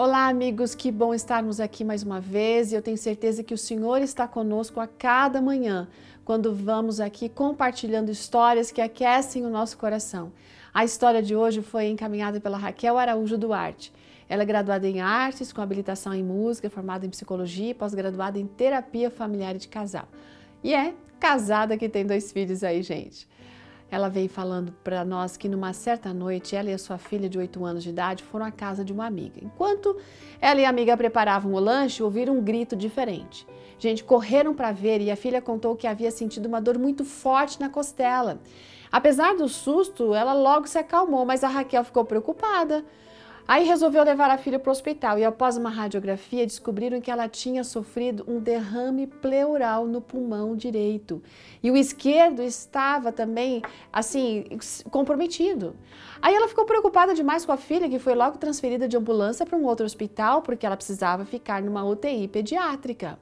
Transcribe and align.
Olá, 0.00 0.28
amigos, 0.28 0.76
que 0.76 0.92
bom 0.92 1.12
estarmos 1.12 1.58
aqui 1.58 1.82
mais 1.82 2.04
uma 2.04 2.20
vez 2.20 2.70
e 2.70 2.76
eu 2.76 2.80
tenho 2.80 2.96
certeza 2.96 3.42
que 3.42 3.52
o 3.52 3.58
Senhor 3.58 4.00
está 4.00 4.28
conosco 4.28 4.78
a 4.78 4.86
cada 4.86 5.42
manhã, 5.42 5.88
quando 6.24 6.54
vamos 6.54 7.00
aqui 7.00 7.28
compartilhando 7.28 8.08
histórias 8.08 8.70
que 8.70 8.80
aquecem 8.80 9.44
o 9.44 9.50
nosso 9.50 9.76
coração. 9.76 10.32
A 10.72 10.84
história 10.84 11.20
de 11.20 11.34
hoje 11.34 11.62
foi 11.62 11.88
encaminhada 11.88 12.40
pela 12.40 12.56
Raquel 12.56 12.96
Araújo 12.96 13.36
Duarte. 13.36 13.92
Ela 14.28 14.44
é 14.44 14.46
graduada 14.46 14.86
em 14.86 15.00
artes, 15.00 15.52
com 15.52 15.60
habilitação 15.60 16.14
em 16.14 16.22
música, 16.22 16.70
formada 16.70 17.04
em 17.04 17.10
psicologia 17.10 17.70
e 17.70 17.74
pós-graduada 17.74 18.38
em 18.38 18.46
terapia 18.46 19.10
familiar 19.10 19.56
e 19.56 19.58
de 19.58 19.66
casal. 19.66 20.06
E 20.62 20.72
é 20.74 20.94
casada 21.18 21.76
que 21.76 21.88
tem 21.88 22.06
dois 22.06 22.30
filhos 22.30 22.62
aí, 22.62 22.84
gente. 22.84 23.26
Ela 23.90 24.08
veio 24.08 24.28
falando 24.28 24.72
para 24.84 25.04
nós 25.04 25.36
que 25.36 25.48
numa 25.48 25.72
certa 25.72 26.12
noite 26.12 26.54
ela 26.54 26.70
e 26.70 26.74
a 26.74 26.78
sua 26.78 26.98
filha 26.98 27.28
de 27.28 27.38
8 27.38 27.64
anos 27.64 27.82
de 27.82 27.88
idade 27.88 28.22
foram 28.22 28.44
à 28.44 28.50
casa 28.50 28.84
de 28.84 28.92
uma 28.92 29.06
amiga. 29.06 29.40
Enquanto 29.42 29.96
ela 30.40 30.60
e 30.60 30.64
a 30.64 30.68
amiga 30.68 30.96
preparavam 30.96 31.54
o 31.54 31.58
lanche, 31.58 32.02
ouviram 32.02 32.36
um 32.36 32.42
grito 32.42 32.76
diferente. 32.76 33.46
Gente, 33.78 34.04
correram 34.04 34.54
para 34.54 34.72
ver 34.72 35.00
e 35.00 35.10
a 35.10 35.16
filha 35.16 35.40
contou 35.40 35.74
que 35.74 35.86
havia 35.86 36.10
sentido 36.10 36.46
uma 36.46 36.60
dor 36.60 36.78
muito 36.78 37.04
forte 37.04 37.58
na 37.60 37.68
costela. 37.70 38.40
Apesar 38.90 39.34
do 39.36 39.48
susto, 39.48 40.14
ela 40.14 40.34
logo 40.34 40.66
se 40.66 40.78
acalmou, 40.78 41.24
mas 41.24 41.44
a 41.44 41.48
Raquel 41.48 41.84
ficou 41.84 42.04
preocupada. 42.04 42.84
Aí 43.48 43.64
resolveu 43.64 44.04
levar 44.04 44.30
a 44.30 44.36
filha 44.36 44.58
para 44.58 44.68
o 44.68 44.72
hospital 44.72 45.18
e 45.18 45.24
após 45.24 45.56
uma 45.56 45.70
radiografia 45.70 46.44
descobriram 46.44 47.00
que 47.00 47.10
ela 47.10 47.26
tinha 47.26 47.64
sofrido 47.64 48.22
um 48.28 48.38
derrame 48.38 49.06
pleural 49.06 49.86
no 49.86 50.02
pulmão 50.02 50.54
direito. 50.54 51.22
E 51.62 51.70
o 51.70 51.76
esquerdo 51.76 52.42
estava 52.42 53.10
também, 53.10 53.62
assim, 53.90 54.44
comprometido. 54.90 55.74
Aí 56.20 56.34
ela 56.34 56.46
ficou 56.46 56.66
preocupada 56.66 57.14
demais 57.14 57.46
com 57.46 57.52
a 57.52 57.56
filha, 57.56 57.88
que 57.88 57.98
foi 57.98 58.14
logo 58.14 58.36
transferida 58.36 58.86
de 58.86 58.98
ambulância 58.98 59.46
para 59.46 59.56
um 59.56 59.64
outro 59.64 59.86
hospital 59.86 60.42
porque 60.42 60.66
ela 60.66 60.76
precisava 60.76 61.24
ficar 61.24 61.62
numa 61.62 61.82
UTI 61.82 62.28
pediátrica. 62.28 63.18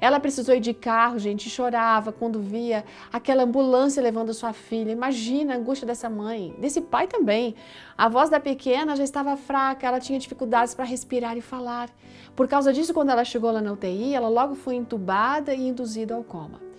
Ela 0.00 0.18
precisou 0.18 0.54
ir 0.54 0.60
de 0.60 0.72
carro, 0.72 1.18
gente, 1.18 1.50
chorava 1.50 2.10
quando 2.10 2.40
via 2.40 2.84
aquela 3.12 3.42
ambulância 3.42 4.02
levando 4.02 4.32
sua 4.32 4.52
filha. 4.52 4.90
Imagina 4.90 5.54
a 5.54 5.56
angústia 5.56 5.86
dessa 5.86 6.08
mãe, 6.08 6.54
desse 6.58 6.80
pai 6.80 7.06
também. 7.06 7.54
A 7.98 8.08
voz 8.08 8.30
da 8.30 8.40
pequena 8.40 8.96
já 8.96 9.04
estava 9.04 9.36
fraca, 9.36 9.86
ela 9.86 10.00
tinha 10.00 10.18
dificuldades 10.18 10.74
para 10.74 10.84
respirar 10.84 11.36
e 11.36 11.40
falar. 11.40 11.90
Por 12.34 12.48
causa 12.48 12.72
disso, 12.72 12.94
quando 12.94 13.10
ela 13.10 13.24
chegou 13.24 13.50
lá 13.50 13.60
na 13.60 13.72
UTI, 13.72 14.14
ela 14.14 14.28
logo 14.28 14.54
foi 14.54 14.76
entubada 14.76 15.54
e 15.54 15.68
induzida 15.68 16.14
ao 16.14 16.24
coma. 16.24 16.69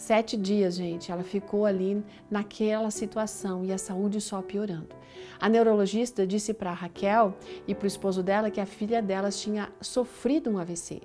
Sete 0.00 0.34
dias, 0.34 0.76
gente, 0.76 1.12
ela 1.12 1.22
ficou 1.22 1.66
ali 1.66 2.02
naquela 2.30 2.90
situação 2.90 3.66
e 3.66 3.70
a 3.70 3.76
saúde 3.76 4.18
só 4.18 4.40
piorando. 4.40 4.88
A 5.38 5.46
neurologista 5.46 6.26
disse 6.26 6.54
para 6.54 6.72
Raquel 6.72 7.34
e 7.68 7.74
para 7.74 7.84
o 7.84 7.86
esposo 7.86 8.22
dela 8.22 8.50
que 8.50 8.62
a 8.62 8.64
filha 8.64 9.02
delas 9.02 9.38
tinha 9.38 9.70
sofrido 9.78 10.48
um 10.48 10.56
AVC. 10.56 11.02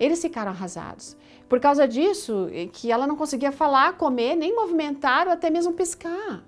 Eles 0.00 0.22
ficaram 0.22 0.50
arrasados. 0.50 1.14
Por 1.46 1.60
causa 1.60 1.86
disso, 1.86 2.48
que 2.72 2.90
ela 2.90 3.06
não 3.06 3.16
conseguia 3.16 3.52
falar, 3.52 3.98
comer, 3.98 4.34
nem 4.34 4.56
movimentar 4.56 5.26
ou 5.26 5.34
até 5.34 5.50
mesmo 5.50 5.74
piscar. 5.74 6.42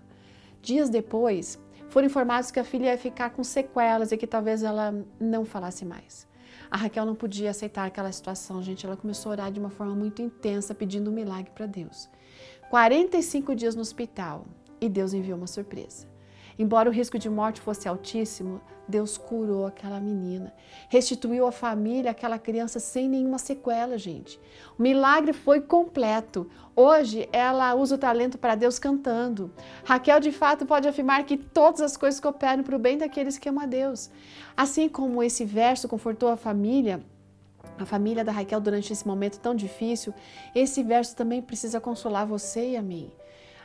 Dias 0.62 0.88
depois, 0.88 1.58
foram 1.90 2.06
informados 2.06 2.50
que 2.50 2.58
a 2.58 2.64
filha 2.64 2.92
ia 2.92 2.98
ficar 2.98 3.28
com 3.28 3.44
sequelas 3.44 4.10
e 4.10 4.16
que 4.16 4.26
talvez 4.26 4.62
ela 4.62 4.94
não 5.20 5.44
falasse 5.44 5.84
mais. 5.84 6.29
A 6.70 6.76
Raquel 6.76 7.04
não 7.04 7.16
podia 7.16 7.50
aceitar 7.50 7.84
aquela 7.84 8.12
situação, 8.12 8.62
gente. 8.62 8.86
Ela 8.86 8.96
começou 8.96 9.30
a 9.30 9.32
orar 9.32 9.52
de 9.52 9.58
uma 9.58 9.70
forma 9.70 9.94
muito 9.94 10.22
intensa, 10.22 10.74
pedindo 10.74 11.10
um 11.10 11.14
milagre 11.14 11.50
para 11.52 11.66
Deus. 11.66 12.08
45 12.70 13.56
dias 13.56 13.74
no 13.74 13.80
hospital 13.80 14.46
e 14.80 14.88
Deus 14.88 15.12
enviou 15.12 15.36
uma 15.36 15.48
surpresa. 15.48 16.06
Embora 16.61 16.91
o 16.91 16.92
risco 16.92 17.19
de 17.19 17.30
morte 17.30 17.58
fosse 17.58 17.89
altíssimo, 17.89 18.61
Deus 18.86 19.16
curou 19.16 19.64
aquela 19.64 19.98
menina, 19.98 20.53
restituiu 20.91 21.47
a 21.47 21.50
família, 21.50 22.11
aquela 22.11 22.39
criança 22.39 22.78
sem 22.78 23.08
nenhuma 23.08 23.39
sequela, 23.39 23.97
gente. 23.97 24.39
O 24.78 24.83
milagre 24.83 25.33
foi 25.33 25.62
completo. 25.62 26.50
Hoje 26.77 27.27
ela 27.33 27.75
usa 27.75 27.94
o 27.94 27.98
talento 27.98 28.37
para 28.37 28.56
Deus 28.56 28.78
cantando. 28.78 29.50
Raquel, 29.87 30.20
de 30.20 30.31
fato, 30.31 30.66
pode 30.66 30.87
afirmar 30.87 31.25
que 31.25 31.38
todas 31.38 31.81
as 31.81 31.97
coisas 31.97 32.20
cooperam 32.20 32.62
para 32.62 32.76
o 32.76 32.78
bem 32.78 32.99
daqueles 32.99 33.38
que 33.38 33.49
amam 33.49 33.65
a 33.65 33.66
Deus. 33.66 34.10
Assim 34.54 34.87
como 34.87 35.22
esse 35.22 35.47
verso 35.47 35.88
confortou 35.88 36.28
a 36.28 36.37
família, 36.37 37.03
a 37.78 37.87
família 37.87 38.22
da 38.22 38.32
Raquel 38.32 38.60
durante 38.60 38.93
esse 38.93 39.09
momento 39.09 39.41
tão 39.41 39.54
difícil, 39.54 40.12
esse 40.54 40.82
verso 40.82 41.16
também 41.16 41.41
precisa 41.41 41.81
consolar 41.81 42.26
você 42.26 42.72
e 42.72 42.76
a 42.76 42.82
mim. 42.82 43.10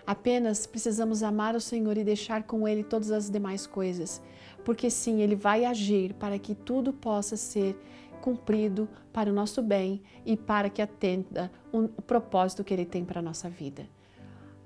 Apenas 0.05 0.67
precisamos 0.67 1.23
amar 1.23 1.55
o 1.55 1.61
Senhor 1.61 1.97
e 1.97 2.03
deixar 2.03 2.43
com 2.43 2.67
Ele 2.67 2.83
todas 2.83 3.11
as 3.11 3.29
demais 3.29 3.66
coisas, 3.66 4.21
porque 4.63 4.89
sim, 4.89 5.21
Ele 5.21 5.35
vai 5.35 5.66
agir 5.66 6.13
para 6.13 6.38
que 6.38 6.53
tudo 6.53 6.93
possa 6.93 7.35
ser 7.35 7.75
cumprido 8.21 8.88
para 9.11 9.29
o 9.29 9.33
nosso 9.33 9.61
bem 9.61 10.01
e 10.25 10.35
para 10.38 10.69
que 10.69 10.81
atenda 10.81 11.51
o 11.71 12.01
propósito 12.01 12.63
que 12.63 12.73
Ele 12.73 12.85
tem 12.85 13.03
para 13.03 13.19
a 13.19 13.23
nossa 13.23 13.49
vida. 13.49 13.88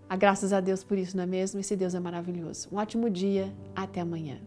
A 0.10 0.16
graças 0.16 0.52
a 0.52 0.60
Deus 0.60 0.84
por 0.84 0.98
isso, 0.98 1.16
não 1.16 1.24
é 1.24 1.28
mesmo? 1.28 1.60
Esse 1.60 1.76
Deus 1.76 1.94
é 1.94 2.00
maravilhoso. 2.00 2.68
Um 2.72 2.78
ótimo 2.78 3.10
dia, 3.10 3.54
até 3.76 4.02
amanhã. 4.02 4.40